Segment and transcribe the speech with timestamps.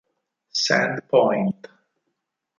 [0.51, 1.69] Sand Point